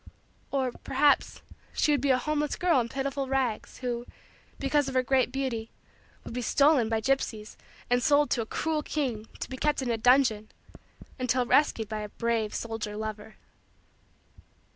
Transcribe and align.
Or, 0.49 0.71
perhaps, 0.71 1.43
she 1.73 1.91
would 1.91 2.01
be 2.01 2.09
a 2.09 2.17
homeless 2.17 2.55
girl 2.55 2.79
in 2.79 2.89
pitiful 2.89 3.27
rags 3.27 3.77
who, 3.85 4.07
because 4.57 4.87
of 4.87 4.95
her 4.95 5.03
great 5.03 5.31
beauty, 5.31 5.69
would 6.23 6.33
be 6.33 6.41
stolen 6.41 6.89
by 6.89 6.99
gypsies 7.01 7.55
and 7.87 8.01
sold 8.01 8.31
to 8.31 8.41
a 8.41 8.47
cruel 8.47 8.81
king 8.81 9.27
to 9.39 9.47
be 9.47 9.57
kept 9.57 9.79
in 9.83 9.91
a 9.91 9.99
dungeon 9.99 10.49
until 11.19 11.45
rescued 11.45 11.87
by 11.87 11.99
a 12.01 12.09
brave 12.09 12.55
soldier 12.55 12.97
lover. 12.97 13.35